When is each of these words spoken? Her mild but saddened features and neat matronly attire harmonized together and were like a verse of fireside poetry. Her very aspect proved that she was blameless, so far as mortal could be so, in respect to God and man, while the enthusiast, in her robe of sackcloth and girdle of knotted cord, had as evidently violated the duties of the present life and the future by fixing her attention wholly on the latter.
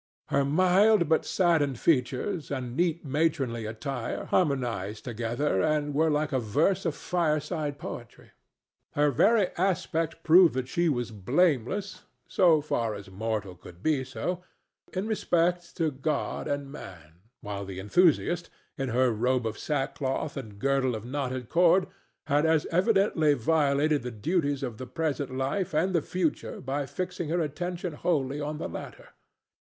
Her 0.29 0.43
mild 0.43 1.07
but 1.07 1.25
saddened 1.25 1.79
features 1.79 2.49
and 2.49 2.75
neat 2.75 3.05
matronly 3.05 3.67
attire 3.67 4.25
harmonized 4.25 5.03
together 5.05 5.61
and 5.61 5.93
were 5.93 6.09
like 6.09 6.31
a 6.31 6.39
verse 6.39 6.87
of 6.87 6.95
fireside 6.95 7.77
poetry. 7.77 8.31
Her 8.93 9.11
very 9.11 9.49
aspect 9.59 10.23
proved 10.23 10.55
that 10.55 10.67
she 10.67 10.89
was 10.89 11.11
blameless, 11.11 12.01
so 12.27 12.61
far 12.61 12.95
as 12.95 13.11
mortal 13.11 13.53
could 13.53 13.83
be 13.83 14.03
so, 14.03 14.41
in 14.91 15.05
respect 15.05 15.77
to 15.77 15.91
God 15.91 16.47
and 16.47 16.71
man, 16.71 17.19
while 17.41 17.63
the 17.63 17.77
enthusiast, 17.79 18.49
in 18.79 18.89
her 18.89 19.11
robe 19.11 19.45
of 19.45 19.59
sackcloth 19.59 20.35
and 20.35 20.57
girdle 20.57 20.95
of 20.95 21.05
knotted 21.05 21.47
cord, 21.47 21.85
had 22.25 22.43
as 22.43 22.65
evidently 22.71 23.35
violated 23.35 24.01
the 24.01 24.09
duties 24.09 24.63
of 24.63 24.79
the 24.79 24.87
present 24.87 25.29
life 25.29 25.75
and 25.75 25.93
the 25.93 26.01
future 26.01 26.59
by 26.59 26.87
fixing 26.87 27.29
her 27.29 27.39
attention 27.39 27.93
wholly 27.93 28.41
on 28.41 28.57
the 28.57 28.67
latter. 28.67 29.09